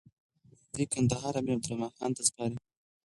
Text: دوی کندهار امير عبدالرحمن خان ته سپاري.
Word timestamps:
دوی 0.73 0.85
کندهار 0.93 1.33
امير 1.39 1.55
عبدالرحمن 1.57 1.91
خان 1.97 2.11
ته 2.17 2.21
سپاري. 2.29 2.57